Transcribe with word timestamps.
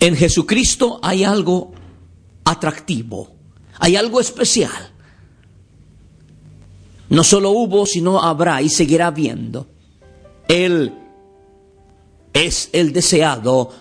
En 0.00 0.16
Jesucristo 0.16 0.98
hay 1.02 1.24
algo 1.24 1.72
atractivo, 2.44 3.30
hay 3.78 3.96
algo 3.96 4.18
especial. 4.20 4.90
No 7.10 7.22
solo 7.22 7.50
hubo, 7.50 7.84
sino 7.86 8.20
habrá 8.20 8.62
y 8.62 8.70
seguirá 8.70 9.08
habiendo. 9.08 9.66
Él 10.48 10.94
es 12.32 12.70
el 12.72 12.92
deseado 12.92 13.72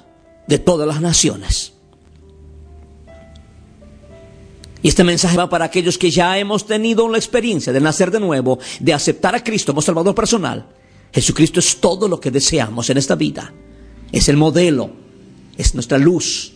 de 0.47 0.59
todas 0.59 0.87
las 0.87 0.99
naciones. 0.99 1.73
Y 4.81 4.87
este 4.87 5.03
mensaje 5.03 5.37
va 5.37 5.49
para 5.49 5.65
aquellos 5.65 5.97
que 5.97 6.09
ya 6.09 6.37
hemos 6.37 6.65
tenido 6.65 7.07
la 7.09 7.17
experiencia 7.17 7.73
de 7.73 7.81
nacer 7.81 8.11
de 8.11 8.19
nuevo, 8.19 8.59
de 8.79 8.93
aceptar 8.93 9.35
a 9.35 9.43
Cristo 9.43 9.73
como 9.73 9.81
Salvador 9.81 10.15
personal. 10.15 10.65
Jesucristo 11.13 11.59
es 11.59 11.77
todo 11.77 12.07
lo 12.07 12.19
que 12.19 12.31
deseamos 12.31 12.89
en 12.89 12.97
esta 12.97 13.15
vida. 13.15 13.53
Es 14.11 14.29
el 14.29 14.37
modelo, 14.37 14.91
es 15.59 15.75
nuestra 15.75 15.97
luz, 15.97 16.53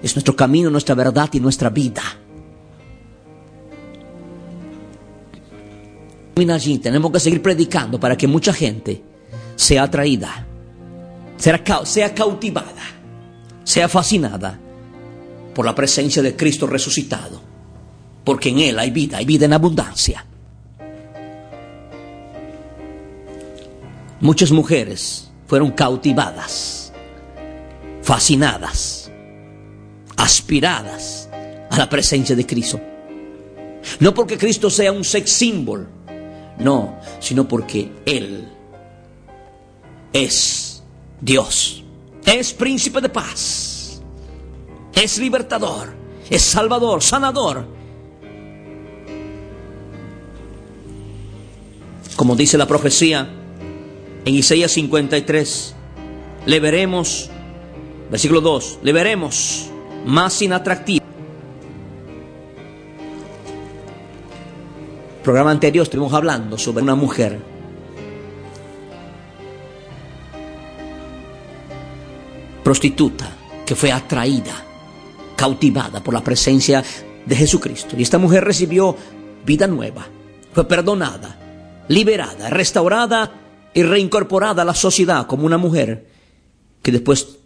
es 0.00 0.14
nuestro 0.14 0.36
camino, 0.36 0.70
nuestra 0.70 0.94
verdad 0.94 1.28
y 1.32 1.40
nuestra 1.40 1.70
vida. 1.70 2.02
Allí 6.36 6.78
tenemos 6.78 7.10
que 7.10 7.18
seguir 7.18 7.42
predicando 7.42 7.98
para 7.98 8.16
que 8.16 8.28
mucha 8.28 8.52
gente 8.52 9.02
sea 9.56 9.82
atraída, 9.82 10.46
sea, 11.36 11.60
sea 11.84 12.14
cautivada, 12.14 12.84
sea 13.64 13.88
fascinada 13.88 14.56
por 15.52 15.66
la 15.66 15.74
presencia 15.74 16.22
de 16.22 16.36
Cristo 16.36 16.68
resucitado, 16.68 17.42
porque 18.22 18.50
en 18.50 18.60
Él 18.60 18.78
hay 18.78 18.92
vida, 18.92 19.18
hay 19.18 19.24
vida 19.24 19.46
en 19.46 19.52
abundancia. 19.52 20.24
Muchas 24.20 24.52
mujeres 24.52 25.28
fueron 25.48 25.72
cautivadas, 25.72 26.87
fascinadas, 28.08 29.12
aspiradas 30.16 31.28
a 31.70 31.76
la 31.76 31.90
presencia 31.90 32.34
de 32.34 32.46
Cristo. 32.46 32.80
No 34.00 34.14
porque 34.14 34.38
Cristo 34.38 34.70
sea 34.70 34.92
un 34.92 35.04
sex 35.04 35.30
symbol, 35.30 35.86
no, 36.58 36.98
sino 37.20 37.46
porque 37.46 37.92
Él 38.06 38.48
es 40.10 40.82
Dios, 41.20 41.84
es 42.24 42.54
príncipe 42.54 43.02
de 43.02 43.10
paz, 43.10 44.00
es 44.94 45.18
libertador, 45.18 45.92
es 46.30 46.40
salvador, 46.40 47.02
sanador. 47.02 47.66
Como 52.16 52.34
dice 52.36 52.56
la 52.56 52.66
profecía 52.66 53.28
en 54.24 54.34
Isaías 54.34 54.72
53, 54.72 55.74
le 56.46 56.58
veremos, 56.58 57.30
versículo 58.10 58.40
2, 58.40 58.80
le 58.82 58.92
veremos 58.92 59.70
más 60.06 60.40
inatractivo. 60.42 61.08
programa 65.28 65.50
anterior 65.50 65.82
estuvimos 65.82 66.14
hablando 66.14 66.56
sobre 66.56 66.82
una 66.82 66.94
mujer 66.94 67.38
prostituta 72.64 73.30
que 73.66 73.74
fue 73.74 73.92
atraída, 73.92 74.54
cautivada 75.36 76.02
por 76.02 76.14
la 76.14 76.24
presencia 76.24 76.82
de 77.26 77.36
Jesucristo. 77.36 77.94
Y 77.98 78.04
esta 78.04 78.16
mujer 78.16 78.42
recibió 78.42 78.96
vida 79.44 79.66
nueva, 79.66 80.06
fue 80.54 80.66
perdonada, 80.66 81.38
liberada, 81.88 82.48
restaurada 82.48 83.30
y 83.74 83.82
reincorporada 83.82 84.62
a 84.62 84.64
la 84.64 84.74
sociedad 84.74 85.26
como 85.26 85.44
una 85.44 85.58
mujer 85.58 86.06
que 86.80 86.90
después 86.90 87.37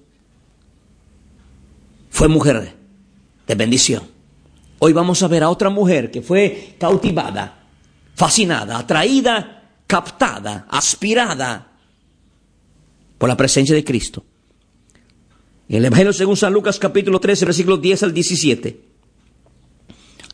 fue 2.13 2.29
mujer 2.29 2.77
de 3.47 3.55
bendición. 3.57 4.05
Hoy 4.79 4.93
vamos 4.93 5.23
a 5.23 5.29
ver 5.29 5.43
a 5.43 5.49
otra 5.49 5.71
mujer 5.71 6.11
que 6.11 6.23
fue 6.23 6.77
cautivada 6.79 7.63
fascinada, 8.15 8.79
atraída, 8.79 9.81
captada, 9.87 10.67
aspirada 10.69 11.73
por 13.19 13.29
la 13.29 13.37
presencia 13.37 13.75
de 13.75 13.83
Cristo. 13.83 14.25
En 15.69 15.79
el 15.79 15.87
Evangelio 15.87 16.13
según 16.13 16.37
San 16.37 16.53
Lucas 16.53 16.79
capítulo 16.79 17.19
13, 17.19 17.47
versículos 17.47 17.81
10 17.81 18.03
al 18.05 18.15
17, 18.15 18.81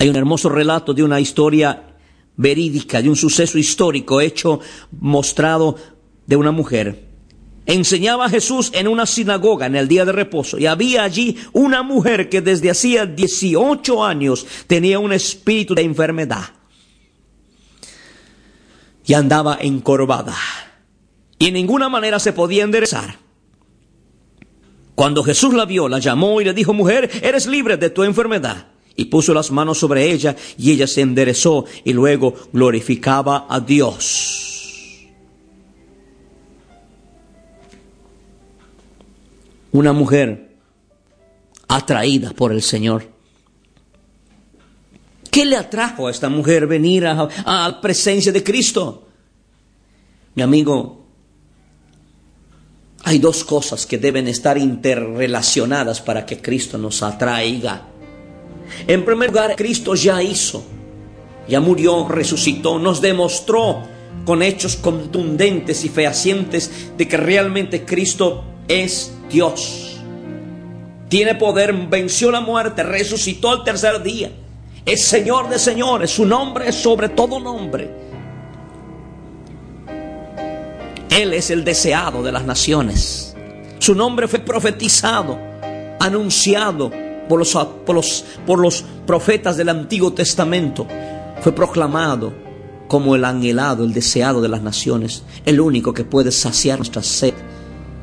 hay 0.01 0.09
un 0.09 0.17
hermoso 0.17 0.49
relato 0.49 0.93
de 0.93 1.03
una 1.03 1.21
historia 1.21 1.95
verídica, 2.37 3.01
de 3.01 3.09
un 3.09 3.17
suceso 3.17 3.57
histórico 3.57 4.21
hecho, 4.21 4.61
mostrado 5.01 5.77
de 6.27 6.37
una 6.37 6.51
mujer. 6.51 7.08
Enseñaba 7.69 8.31
Jesús 8.31 8.71
en 8.73 8.89
una 8.89 9.05
sinagoga 9.05 9.67
en 9.67 9.77
el 9.77 9.89
día 9.89 10.07
de 10.07 10.13
reposo 10.13 10.57
y 10.57 10.65
había 10.65 11.03
allí 11.03 11.37
una 11.53 11.83
mujer 11.83 12.31
que 12.31 12.41
desde 12.41 12.71
hacía 12.71 13.05
18 13.05 14.03
años 14.03 14.47
tenía 14.67 14.99
un 14.99 15.13
espíritu 15.13 15.75
de 15.75 15.83
enfermedad 15.83 16.45
y 19.05 19.13
andaba 19.13 19.59
encorvada 19.61 20.35
y 21.39 21.49
en 21.49 21.55
ninguna 21.55 21.91
manera 21.91 22.19
se 22.19 22.33
podía 22.33 22.65
enderezar. 22.65 23.19
Cuando 24.95 25.23
Jesús 25.23 25.53
la 25.53 25.67
vio, 25.67 25.91
la 25.91 25.99
llamó 25.99 26.41
y 26.41 26.47
le 26.47 26.55
dijo, 26.55 26.73
mujer, 26.73 27.11
eres 27.23 27.47
libre 27.47 27.77
de 27.77 27.91
tu 27.91 28.03
enfermedad. 28.03 28.69
Y 28.97 29.05
puso 29.05 29.35
las 29.35 29.51
manos 29.51 29.79
sobre 29.79 30.11
ella 30.11 30.35
y 30.57 30.73
ella 30.73 30.87
se 30.87 31.03
enderezó 31.03 31.67
y 31.85 31.93
luego 31.93 32.35
glorificaba 32.51 33.47
a 33.49 33.61
Dios. 33.61 34.48
Una 39.73 39.93
mujer 39.93 40.57
atraída 41.69 42.31
por 42.31 42.53
el 42.53 42.63
Señor. 42.63 43.07
¿Qué 45.31 45.45
le 45.45 45.57
atrajo 45.57 46.09
a 46.09 46.11
esta 46.11 46.29
mujer 46.29 46.67
venir 46.67 47.07
a, 47.07 47.29
la 47.47 47.81
presencia 47.81 48.33
de 48.33 48.43
Cristo? 48.43 49.07
Mi 50.35 50.43
amigo, 50.43 51.07
hay 53.05 53.19
dos 53.19 53.45
cosas 53.45 53.87
que 53.87 53.99
deben 53.99 54.27
estar 54.27 54.57
interrelacionadas 54.59 56.01
para 56.01 56.25
que 56.25 56.41
Cristo 56.41 56.79
nos 56.79 57.03
atraiga. 57.03 57.87
En 58.87 59.05
primer 59.05 59.31
lugar, 59.31 59.55
Cristo 59.57 59.95
ya 59.95 60.23
hizo, 60.23 60.65
ya 61.49 61.61
murió, 61.61 62.09
resucitó, 62.09 62.79
nos 62.79 63.01
demostró 63.01 63.83
con 64.25 64.43
hechos 64.43 64.77
contundentes 64.77 65.85
y 65.85 65.89
fehacientes 65.89 66.71
de 66.97 67.09
que 67.09 67.17
realmente 67.17 67.85
Cristo 67.85 68.45
es 68.67 69.13
Dios. 69.31 70.01
Tiene 71.09 71.35
poder, 71.35 71.73
venció 71.73 72.31
la 72.31 72.41
muerte, 72.41 72.83
resucitó 72.83 73.51
al 73.51 73.65
tercer 73.65 74.03
día 74.03 74.31
es 74.89 75.05
Señor 75.05 75.51
de 75.51 75.59
señores, 75.59 76.11
su 76.11 76.25
nombre 76.25 76.69
es 76.69 76.75
sobre 76.75 77.11
todo 77.11 77.39
nombre. 77.39 77.91
Él 81.11 81.35
es 81.35 81.51
el 81.51 81.63
deseado 81.63 82.23
de 82.23 82.33
las 82.33 82.47
naciones. 82.47 83.37
Su 83.81 83.95
nombre 83.95 84.29
fue 84.29 84.39
profetizado, 84.39 85.39
anunciado 86.01 86.91
por 87.29 87.39
los, 87.39 87.55
por 87.85 87.97
los, 87.97 88.25
por 88.47 88.59
los 88.59 88.83
profetas 89.07 89.59
del 89.59 89.69
Antiguo 89.69 90.15
Testamento. 90.15 90.87
Fue 91.43 91.53
proclamado 91.53 92.33
como 92.89 93.15
el 93.15 93.27
anhelado, 93.27 93.85
el 93.85 93.93
deseado 93.93 94.41
de 94.41 94.49
las 94.49 94.63
naciones, 94.63 95.23
el 95.45 95.61
único 95.61 95.93
que 95.93 96.05
puede 96.05 96.33
saciar 96.33 96.79
nuestra 96.79 97.03
sed, 97.03 97.35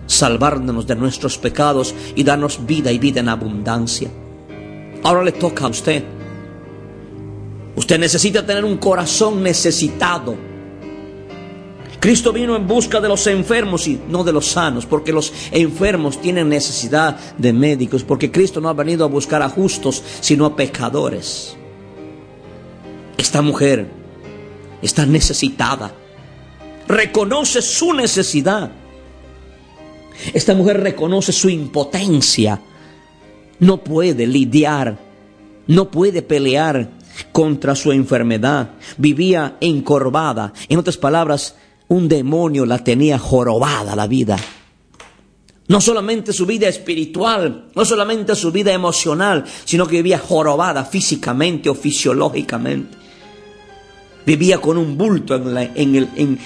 salvarnos 0.07 0.87
de 0.87 0.95
nuestros 0.95 1.37
pecados 1.37 1.93
y 2.15 2.23
darnos 2.23 2.65
vida 2.65 2.91
y 2.91 2.99
vida 2.99 3.19
en 3.19 3.29
abundancia. 3.29 4.09
Ahora 5.03 5.23
le 5.23 5.31
toca 5.31 5.65
a 5.65 5.69
usted 5.69 6.03
Usted 7.75 7.99
necesita 7.99 8.45
tener 8.45 8.63
un 8.63 8.77
corazón 8.77 9.43
necesitado. 9.43 10.35
Cristo 11.99 12.31
vino 12.31 12.55
en 12.55 12.67
busca 12.67 13.01
de 13.01 13.09
los 13.09 13.25
enfermos 13.27 13.87
y 13.87 13.99
no 14.07 14.23
de 14.23 14.31
los 14.31 14.47
sanos, 14.47 14.85
porque 14.85 15.11
los 15.11 15.33
enfermos 15.51 16.21
tienen 16.21 16.47
necesidad 16.47 17.17
de 17.37 17.51
médicos, 17.51 18.03
porque 18.03 18.31
Cristo 18.31 18.61
no 18.61 18.69
ha 18.69 18.73
venido 18.73 19.03
a 19.03 19.09
buscar 19.09 19.41
a 19.41 19.49
justos, 19.49 20.03
sino 20.21 20.45
a 20.45 20.55
pecadores. 20.55 21.57
Esta 23.17 23.41
mujer 23.41 23.89
está 24.81 25.05
necesitada. 25.05 25.91
Reconoce 26.87 27.61
su 27.61 27.93
necesidad. 27.93 28.71
Esta 30.33 30.53
mujer 30.55 30.81
reconoce 30.81 31.31
su 31.31 31.49
impotencia. 31.49 32.61
No 33.59 33.83
puede 33.83 34.27
lidiar, 34.27 34.97
no 35.67 35.89
puede 35.89 36.21
pelear 36.21 36.89
contra 37.31 37.75
su 37.75 37.91
enfermedad. 37.91 38.71
Vivía 38.97 39.57
encorvada. 39.61 40.53
En 40.69 40.79
otras 40.79 40.97
palabras, 40.97 41.55
un 41.87 42.07
demonio 42.07 42.65
la 42.65 42.83
tenía 42.83 43.19
jorobada 43.19 43.95
la 43.95 44.07
vida. 44.07 44.37
No 45.67 45.81
solamente 45.81 46.31
su 46.31 46.45
vida 46.45 46.67
espiritual, 46.67 47.69
no 47.73 47.85
solamente 47.85 48.35
su 48.35 48.51
vida 48.51 48.71
emocional, 48.71 49.45
sino 49.65 49.87
que 49.87 49.97
vivía 49.97 50.19
jorobada 50.19 50.85
físicamente 50.85 51.69
o 51.69 51.75
fisiológicamente. 51.75 52.97
Vivía 54.25 54.59
con 54.59 54.77
un 54.77 54.97
bulto 54.97 55.35
en, 55.35 56.39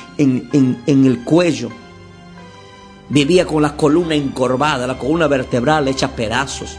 el, 0.88 1.24
cuello. 1.24 1.70
Vivía 3.10 3.46
con 3.46 3.64
la 3.64 3.76
columna 3.76 4.14
encorvada, 4.14 4.86
la 4.86 4.98
columna 4.98 5.28
vertebral 5.28 5.88
hecha 5.88 6.10
pedazos. 6.10 6.78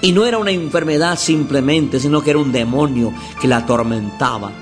Y 0.00 0.12
no 0.12 0.24
era 0.24 0.38
una 0.38 0.52
enfermedad 0.52 1.18
simplemente, 1.18 1.98
sino 1.98 2.22
que 2.22 2.30
era 2.30 2.38
un 2.38 2.52
demonio 2.52 3.12
que 3.40 3.48
la 3.48 3.58
atormentaba. 3.58 4.52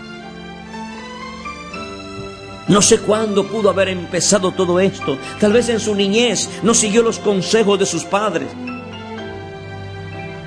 No 2.68 2.80
sé 2.80 2.98
cuándo 3.00 3.46
pudo 3.46 3.68
haber 3.68 3.88
empezado 3.88 4.52
todo 4.52 4.80
esto. 4.80 5.18
Tal 5.38 5.52
vez 5.52 5.68
en 5.68 5.80
su 5.80 5.94
niñez 5.94 6.48
no 6.62 6.72
siguió 6.72 7.02
los 7.02 7.18
consejos 7.18 7.78
de 7.78 7.86
sus 7.86 8.04
padres. 8.04 8.48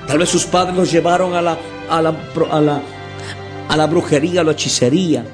Tal 0.06 0.18
vez 0.18 0.28
sus 0.30 0.46
padres 0.46 0.74
los 0.74 0.90
llevaron 0.90 1.34
a 1.34 1.42
la, 1.42 1.58
a 1.88 2.02
la, 2.02 2.14
a 2.50 2.60
la, 2.60 2.82
a 3.68 3.76
la 3.76 3.86
brujería, 3.86 4.40
a 4.40 4.44
la 4.44 4.52
hechicería 4.52 5.24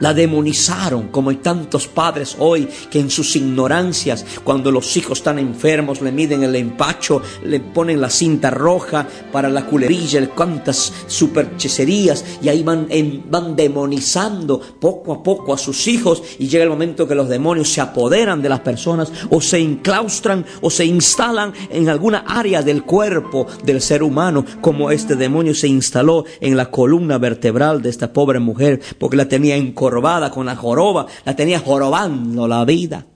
la 0.00 0.12
demonizaron, 0.12 1.08
como 1.08 1.30
hay 1.30 1.36
tantos 1.36 1.86
padres 1.86 2.36
hoy 2.38 2.68
que 2.90 2.98
en 2.98 3.10
sus 3.10 3.36
ignorancias, 3.36 4.24
cuando 4.42 4.72
los 4.72 4.96
hijos 4.96 5.18
están 5.18 5.38
enfermos, 5.38 6.00
le 6.00 6.10
miden 6.12 6.42
el 6.42 6.56
empacho, 6.56 7.22
le 7.44 7.60
ponen 7.60 8.00
la 8.00 8.10
cinta 8.10 8.50
roja 8.50 9.06
para 9.30 9.48
la 9.48 9.66
culerilla, 9.66 10.28
cuantas 10.28 10.92
supercheserías, 11.06 12.24
y 12.42 12.48
ahí 12.48 12.62
van, 12.62 12.88
van 13.28 13.54
demonizando 13.54 14.60
poco 14.80 15.12
a 15.12 15.22
poco 15.22 15.54
a 15.54 15.58
sus 15.58 15.86
hijos, 15.86 16.22
y 16.38 16.48
llega 16.48 16.64
el 16.64 16.70
momento 16.70 17.06
que 17.06 17.14
los 17.14 17.28
demonios 17.28 17.72
se 17.72 17.80
apoderan 17.80 18.42
de 18.42 18.48
las 18.48 18.60
personas, 18.60 19.12
o 19.30 19.40
se 19.40 19.58
enclaustran, 19.58 20.44
o 20.60 20.70
se 20.70 20.84
instalan 20.84 21.52
en 21.70 21.88
alguna 21.88 22.24
área 22.26 22.62
del 22.62 22.82
cuerpo 22.82 23.46
del 23.64 23.80
ser 23.80 24.02
humano, 24.02 24.44
como 24.60 24.90
este 24.90 25.14
demonio 25.14 25.54
se 25.54 25.68
instaló 25.68 26.24
en 26.40 26.56
la 26.56 26.70
columna 26.70 27.18
vertebral 27.18 27.82
de 27.82 27.90
esta 27.90 28.12
pobre 28.12 28.38
mujer, 28.38 28.80
porque 28.98 29.16
la 29.16 29.28
tenía 29.28 29.56
en 29.90 30.30
con 30.30 30.46
la 30.46 30.56
joroba, 30.56 31.06
la 31.24 31.36
tenía 31.36 31.60
jorobando 31.60 32.46
la 32.46 32.64
vida. 32.64 33.06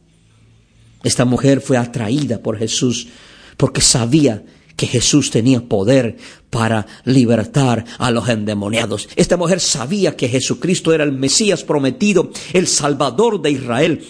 Esta 1.02 1.24
mujer 1.24 1.60
fue 1.60 1.76
atraída 1.76 2.38
por 2.38 2.58
Jesús 2.58 3.08
porque 3.56 3.80
sabía 3.80 4.42
que 4.76 4.86
Jesús 4.86 5.30
tenía 5.30 5.60
poder 5.60 6.16
para 6.50 6.86
libertar 7.04 7.84
a 7.98 8.10
los 8.10 8.28
endemoniados. 8.28 9.08
Esta 9.14 9.36
mujer 9.36 9.60
sabía 9.60 10.16
que 10.16 10.28
Jesucristo 10.28 10.92
era 10.92 11.04
el 11.04 11.12
Mesías 11.12 11.62
prometido, 11.62 12.30
el 12.52 12.66
Salvador 12.66 13.40
de 13.40 13.52
Israel, 13.52 14.04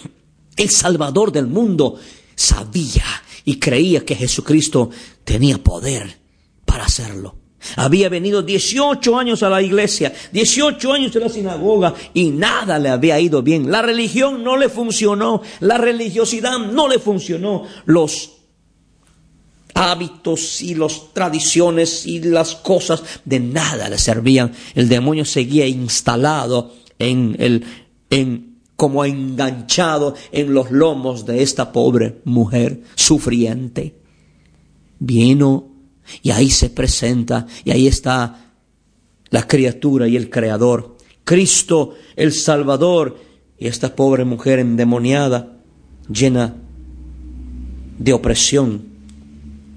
el 0.57 0.71
Salvador 0.71 1.33
del 1.33 1.47
mundo. 1.47 1.97
Sabía 2.35 3.05
y 3.45 3.59
creía 3.59 4.05
que 4.05 4.15
Jesucristo 4.15 4.91
tenía 5.25 5.63
poder 5.63 6.19
para 6.65 6.85
hacerlo. 6.85 7.44
Había 7.77 8.09
venido 8.09 8.43
18 8.43 9.19
años 9.19 9.43
a 9.43 9.51
la 9.51 9.63
iglesia, 9.63 10.13
18 10.33 10.93
años 10.93 11.15
en 11.17 11.23
la 11.23 11.29
sinagoga 11.29 11.95
y 12.13 12.31
nada 12.31 12.79
le 12.79 12.89
había 12.89 13.19
ido 13.21 13.43
bien. 13.43 13.71
La 13.71 13.83
religión 13.83 14.43
no 14.45 14.57
le 14.57 14.69
funcionó, 14.69 15.43
la 15.61 15.79
religiosidad 15.79 16.59
no 16.59 16.89
le 16.89 16.99
funcionó. 16.99 17.65
Los 17.87 18.33
hábitos 19.75 20.63
y 20.63 20.75
las 20.75 21.13
tradiciones 21.13 22.07
y 22.07 22.21
las 22.21 22.55
cosas 22.55 23.03
de 23.25 23.41
nada 23.41 23.89
le 23.89 23.99
servían. 23.99 24.53
El 24.75 24.89
demonio 24.89 25.25
seguía 25.25 25.67
instalado 25.67 26.73
en 26.99 27.37
el, 27.39 27.65
en, 28.11 28.59
como 28.77 29.05
enganchado 29.05 30.15
en 30.33 30.55
los 30.55 30.71
lomos 30.71 31.27
de 31.27 31.43
esta 31.43 31.73
pobre 31.73 32.21
mujer 32.25 32.83
sufriente. 32.95 33.97
Vino 34.99 35.74
y 36.23 36.31
ahí 36.31 36.51
se 36.51 36.71
presenta, 36.71 37.47
y 37.65 37.71
ahí 37.71 37.87
está 37.87 38.53
la 39.31 39.47
criatura 39.47 40.06
y 40.09 40.17
el 40.17 40.31
creador, 40.31 40.97
Cristo 41.25 41.95
el 42.17 42.33
Salvador, 42.33 43.19
y 43.59 43.67
esta 43.67 43.95
pobre 43.95 44.25
mujer 44.25 44.59
endemoniada, 44.59 45.59
llena 46.09 46.56
de 47.99 48.12
opresión 48.12 48.85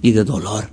y 0.01 0.12
de 0.12 0.24
dolor. 0.24 0.69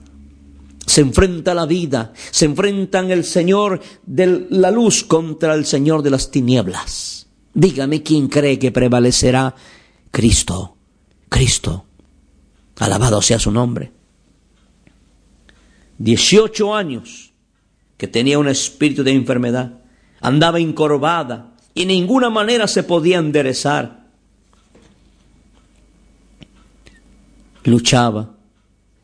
Se 0.86 1.00
enfrenta 1.00 1.52
a 1.52 1.54
la 1.54 1.66
vida, 1.66 2.12
se 2.30 2.44
enfrentan 2.44 3.10
el 3.10 3.24
Señor 3.24 3.80
de 4.04 4.46
la 4.50 4.70
luz 4.70 5.04
contra 5.04 5.54
el 5.54 5.64
Señor 5.64 6.02
de 6.02 6.10
las 6.10 6.30
tinieblas. 6.30 7.26
Dígame 7.54 8.02
quién 8.02 8.28
cree 8.28 8.58
que 8.58 8.72
prevalecerá. 8.72 9.54
Cristo, 10.10 10.76
Cristo. 11.28 11.86
Alabado 12.78 13.22
sea 13.22 13.38
su 13.38 13.50
nombre. 13.50 13.93
18 15.98 16.74
años 16.74 17.32
que 17.96 18.08
tenía 18.08 18.38
un 18.38 18.48
espíritu 18.48 19.04
de 19.04 19.12
enfermedad, 19.12 19.80
andaba 20.20 20.58
encorvada 20.58 21.54
y 21.74 21.80
de 21.80 21.86
ninguna 21.86 22.30
manera 22.30 22.66
se 22.66 22.82
podía 22.82 23.18
enderezar. 23.18 24.04
Luchaba. 27.64 28.34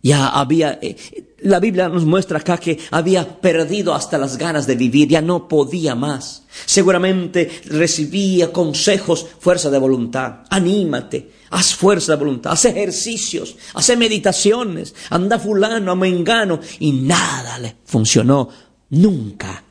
Ya 0.02 0.28
había, 0.28 0.78
eh, 0.82 0.96
la 1.42 1.60
Biblia 1.60 1.88
nos 1.88 2.04
muestra 2.04 2.38
acá 2.38 2.58
que 2.58 2.78
había 2.90 3.40
perdido 3.40 3.94
hasta 3.94 4.19
las 4.19 4.37
ganas 4.37 4.66
de 4.66 4.76
vivir, 4.76 5.08
ya 5.08 5.22
no 5.22 5.48
podía 5.48 5.94
más. 5.94 6.44
Seguramente 6.66 7.50
recibía 7.66 8.52
consejos, 8.52 9.26
fuerza 9.38 9.70
de 9.70 9.78
voluntad, 9.78 10.40
anímate, 10.50 11.40
Haz 11.50 11.75
fuerza 11.75 12.12
de 12.12 12.19
voluntad, 12.19 12.52
haz 12.52 12.64
ejercicios, 12.64 13.56
haz 13.75 13.96
meditaciones, 13.96 14.94
anda 15.10 15.37
fulano, 15.37 15.90
a 15.90 16.60
y 16.78 16.92
nada 16.92 17.58
le 17.58 17.75
funcionó. 17.84 18.48
Nunca 18.90 19.64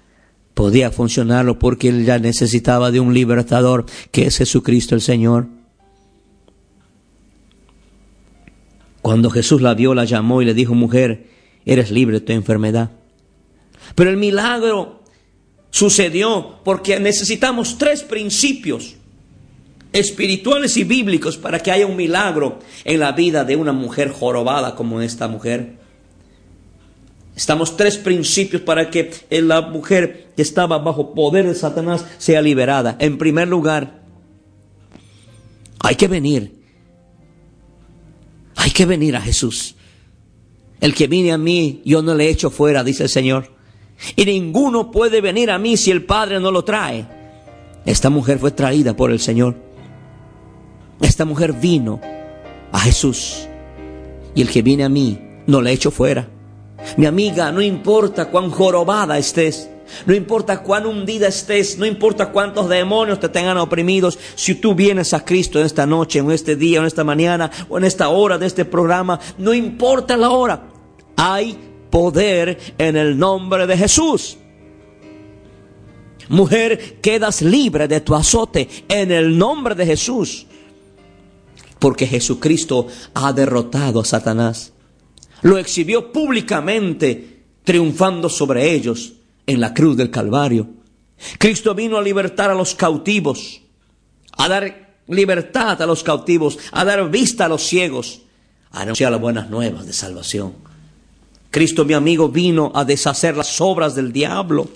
podía 0.54 0.92
funcionarlo 0.92 1.58
porque 1.58 1.88
él 1.88 2.06
ya 2.06 2.20
necesitaba 2.20 2.92
de 2.92 3.00
un 3.00 3.14
libertador 3.14 3.86
que 4.12 4.26
es 4.26 4.38
Jesucristo 4.38 4.94
el 4.94 5.00
Señor. 5.00 5.48
Cuando 9.02 9.30
Jesús 9.30 9.62
la 9.62 9.74
vio, 9.74 9.94
la 9.94 10.04
llamó 10.04 10.42
y 10.42 10.46
le 10.46 10.54
dijo, 10.54 10.76
mujer, 10.76 11.30
eres 11.70 11.92
libre 11.92 12.20
de 12.20 12.26
tu 12.26 12.34
enfermedad. 12.34 12.90
Pero 13.94 14.10
el 14.10 14.18
milagro 14.18 15.04
sucedió 15.70 16.60
porque 16.64 17.00
necesitamos 17.00 17.78
tres 17.78 18.02
principios 18.02 18.96
espirituales 19.94 20.78
y 20.78 20.84
bíblicos 20.84 21.38
para 21.38 21.60
que 21.60 21.72
haya 21.72 21.86
un 21.86 21.96
milagro 21.96 22.60
en 22.84 23.00
la 23.00 23.12
vida 23.12 23.44
de 23.44 23.56
una 23.56 23.72
mujer 23.72 24.10
jorobada 24.10 24.76
como 24.76 25.00
esta 25.02 25.28
mujer. 25.28 25.78
Estamos 27.36 27.78
tres 27.78 27.98
principios 27.98 28.64
para 28.64 28.90
que 28.90 29.12
la 29.30 29.62
mujer 29.62 30.32
que 30.36 30.42
estaba 30.42 30.80
bajo 30.80 31.14
poder 31.14 31.48
de 31.48 31.56
Satanás 31.56 32.04
sea 32.18 32.42
liberada. 32.42 32.98
En 33.00 33.18
primer 33.18 33.48
lugar, 33.48 34.02
hay 35.80 35.96
que 35.96 36.08
venir. 36.08 36.60
Hay 38.56 38.72
que 38.72 38.86
venir 38.86 39.16
a 39.16 39.22
Jesús. 39.22 39.76
El 40.80 40.94
que 40.94 41.08
viene 41.08 41.32
a 41.32 41.38
mí, 41.38 41.82
yo 41.86 42.02
no 42.02 42.16
le 42.16 42.30
echo 42.30 42.50
fuera, 42.50 42.84
dice 42.84 43.04
el 43.04 43.10
Señor. 43.10 43.52
Y 44.16 44.26
ninguno 44.26 44.92
puede 44.92 45.20
venir 45.22 45.52
a 45.52 45.60
mí 45.60 45.76
si 45.76 45.92
el 45.92 46.06
Padre 46.06 46.40
no 46.40 46.52
lo 46.52 46.64
trae. 46.64 47.06
Esta 47.86 48.10
mujer 48.10 48.40
fue 48.40 48.52
traída 48.52 48.96
por 48.96 49.12
el 49.12 49.20
Señor. 49.20 49.56
Esta 51.02 51.26
mujer 51.26 51.54
vino 51.54 52.00
a 52.72 52.80
Jesús 52.80 53.48
y 54.36 54.42
el 54.42 54.50
que 54.50 54.62
viene 54.62 54.84
a 54.84 54.90
mí 54.90 55.20
no 55.48 55.62
le 55.62 55.72
echo 55.72 55.92
fuera. 55.92 56.30
Mi 56.98 57.06
amiga, 57.06 57.52
no 57.52 57.62
importa 57.62 58.30
cuán 58.30 58.50
jorobada 58.50 59.18
estés, 59.18 59.70
no 60.06 60.14
importa 60.14 60.62
cuán 60.64 60.86
hundida 60.86 61.28
estés, 61.28 61.78
no 61.78 61.86
importa 61.86 62.32
cuántos 62.32 62.70
demonios 62.70 63.20
te 63.20 63.30
tengan 63.30 63.58
oprimidos, 63.58 64.18
si 64.36 64.56
tú 64.56 64.76
vienes 64.76 65.14
a 65.14 65.24
Cristo 65.24 65.60
en 65.60 65.66
esta 65.66 65.86
noche, 65.86 66.20
en 66.20 66.32
este 66.32 66.56
día, 66.56 66.80
en 66.80 66.86
esta 66.86 67.04
mañana 67.04 67.52
o 67.70 67.78
en 67.78 67.84
esta 67.84 68.10
hora 68.10 68.38
de 68.38 68.48
este 68.48 68.66
programa, 68.66 69.20
no 69.38 69.54
importa 69.54 70.18
la 70.18 70.30
hora, 70.30 70.64
hay 71.16 71.58
poder 71.90 72.58
en 72.78 72.96
el 72.96 73.18
nombre 73.18 73.68
de 73.68 73.78
Jesús. 73.78 74.38
Mujer, 76.30 77.00
quedas 77.02 77.42
libre 77.42 77.88
de 77.88 78.02
tu 78.02 78.14
azote 78.14 78.70
en 78.88 79.12
el 79.12 79.38
nombre 79.38 79.74
de 79.74 79.86
Jesús 79.86 80.46
porque 81.80 82.06
Jesucristo 82.06 82.88
ha 83.14 83.34
derrotado 83.34 84.02
a 84.02 84.06
Satanás. 84.06 84.74
Lo 85.42 85.58
exhibió 85.58 86.12
públicamente, 86.12 87.46
triunfando 87.64 88.30
sobre 88.30 88.74
ellos 88.74 89.14
en 89.50 89.60
la 89.60 89.74
cruz 89.74 89.98
del 89.98 90.12
Calvario. 90.12 90.68
Cristo 91.40 91.74
vino 91.74 91.98
a 91.98 92.04
libertar 92.04 92.52
a 92.52 92.54
los 92.54 92.76
cautivos, 92.76 93.62
a 94.38 94.48
dar 94.48 95.02
libertad 95.08 95.82
a 95.82 95.88
los 95.88 96.04
cautivos, 96.04 96.60
a 96.72 96.86
dar 96.86 97.10
vista 97.10 97.46
a 97.46 97.50
los 97.50 97.64
ciegos, 97.64 98.22
a 98.72 98.82
anunciar 98.82 99.12
las 99.12 99.20
buenas 99.20 99.50
nuevas 99.50 99.88
de 99.88 99.94
salvación. 99.94 100.54
Cristo, 101.50 101.84
mi 101.84 101.94
amigo, 101.94 102.30
vino 102.30 102.72
a 102.76 102.86
deshacer 102.86 103.36
las 103.36 103.60
obras 103.60 103.96
del 103.96 104.14
diablo. 104.14 104.70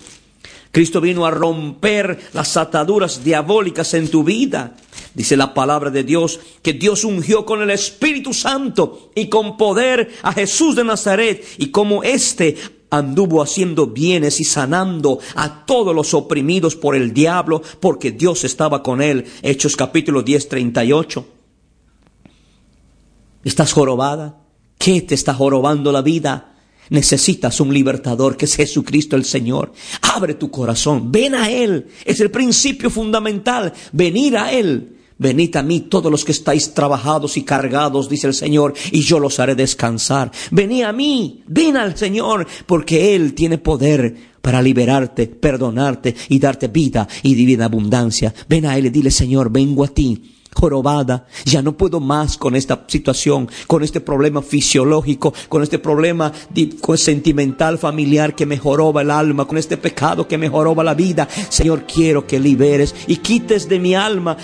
Cristo 0.72 1.00
vino 1.00 1.27
a 1.27 1.32
romper 1.32 2.20
las 2.34 2.58
ataduras 2.58 3.24
diabólicas 3.24 3.94
en 3.94 4.10
tu 4.10 4.24
vida. 4.24 4.75
Dice 5.13 5.38
la 5.38 5.53
palabra 5.53 5.92
de 5.92 6.03
Dios 6.03 6.39
que 6.63 6.74
Dios 6.74 7.03
ungió 7.03 7.46
con 7.46 7.62
el 7.62 7.70
Espíritu 7.70 8.34
Santo 8.34 9.12
y 9.13 9.27
con 9.30 9.56
poder 9.56 10.12
a 10.24 10.34
Jesús 10.34 10.75
de 10.75 10.84
Nazaret 10.84 11.46
y 11.60 11.68
como 11.70 12.01
éste 12.01 12.58
anduvo 12.93 13.41
haciendo 13.41 13.88
bienes 13.88 14.39
y 14.39 14.43
sanando 14.43 15.19
a 15.35 15.65
todos 15.65 15.95
los 15.95 16.13
oprimidos 16.13 16.75
por 16.75 16.95
el 16.95 17.12
diablo 17.12 17.62
porque 17.79 18.12
Dios 18.12 18.43
estaba 18.43 18.83
con 18.83 19.01
él. 19.01 19.25
Hechos 19.41 19.75
capítulo 19.75 20.21
10, 20.21 20.47
38. 20.47 21.25
¿Estás 23.43 23.73
jorobada? 23.73 24.41
¿Qué 24.77 25.01
te 25.01 25.15
está 25.15 25.33
jorobando 25.33 25.91
la 25.91 26.03
vida? 26.03 26.55
Necesitas 26.89 27.59
un 27.59 27.73
libertador 27.73 28.38
que 28.38 28.45
es 28.45 28.55
Jesucristo 28.55 29.15
el 29.15 29.25
Señor. 29.25 29.73
Abre 30.01 30.35
tu 30.35 30.51
corazón, 30.51 31.12
ven 31.12 31.33
a 31.33 31.50
Él. 31.50 31.88
Es 32.05 32.19
el 32.19 32.29
principio 32.29 32.91
fundamental, 32.91 33.73
venir 33.91 34.38
a 34.38 34.51
Él. 34.51 34.92
Venid 35.17 35.55
a 35.58 35.63
mí 35.63 35.82
todos 35.82 36.12
los 36.12 36.25
que 36.25 36.32
estáis 36.32 36.74
trabajados 36.74 37.38
y 37.38 37.43
cargados, 37.43 38.10
dice 38.10 38.27
el 38.27 38.34
Señor, 38.34 38.74
y 38.91 39.01
yo 39.01 39.20
los 39.20 39.39
haré 39.39 39.55
descansar. 39.55 40.32
Venid 40.51 40.84
a 40.84 40.93
mí, 40.93 41.43
ven 41.48 41.77
al 41.77 41.98
Señor, 41.98 42.48
porque 42.65 43.15
Él 43.15 43.34
tiene 43.34 43.58
poder 43.58 44.34
para 44.41 44.62
liberarte, 44.62 45.27
perdonarte 45.27 46.15
y 46.29 46.39
darte 46.39 46.67
vida 46.67 47.08
y 47.22 47.36
divina 47.36 47.65
abundancia. 47.65 48.34
Ven 48.50 48.65
a 48.65 48.77
Él 48.77 48.88
y 48.88 48.89
dile, 48.89 49.12
Señor, 49.12 49.51
vengo 49.51 49.84
a 49.84 49.88
ti 49.88 50.34
jorobada, 50.53 51.25
ya 51.46 51.62
no 51.62 51.75
puedo 51.75 52.00
más 52.00 52.38
con 52.38 52.55
esta 52.55 52.86
situación, 52.88 53.50
con 53.67 53.84
este 53.84 54.01
problema 54.01 54.41
fisiológico, 54.41 55.34
con 55.50 55.63
este 55.63 55.79
problema 55.79 56.32
sentimental, 56.96 57.77
familiar 57.77 58.36
que 58.36 58.46
me 58.46 58.58
joroba 58.58 59.01
el 59.01 59.12
alma, 59.12 59.46
con 59.46 59.58
este 59.58 59.77
pecado 59.77 60.27
que 60.27 60.38
me 60.38 60.50
joroba 60.50 60.84
la 60.84 60.93
vida. 60.93 61.27
Señor, 61.50 61.86
quiero 61.86 62.27
que 62.27 62.39
liberes 62.39 62.93
y 63.08 63.17
quites 63.17 63.67
de 63.67 63.79
mi 63.79 63.96
alma 63.96 64.38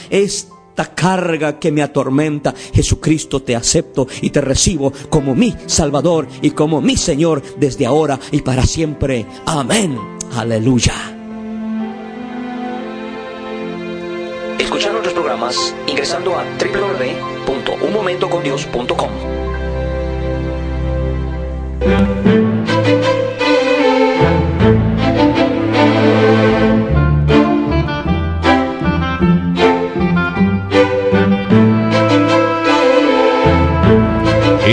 esta 0.80 0.96
carga 0.96 1.60
que 1.60 1.74
me 1.74 1.84
atormenta. 1.84 2.54
Jesucristo, 2.74 3.42
te 3.42 3.54
acepto 3.56 4.08
y 4.22 4.30
te 4.30 4.40
recibo 4.40 4.94
como 5.10 5.36
mi 5.36 5.54
Salvador 5.66 6.26
y 6.42 6.52
como 6.52 6.80
mi 6.80 6.96
Señor 6.96 7.42
desde 7.58 7.86
ahora 7.86 8.18
y 8.32 8.40
para 8.42 8.64
siempre. 8.64 9.26
Amén. 9.46 10.00
Aleluya. 10.38 10.94
Escuchar 14.58 14.94
nuestros 14.94 15.14
programas 15.14 15.76
ingresando 15.88 16.34
a 16.36 16.46
www.unmomentocondios.com. 16.58 19.10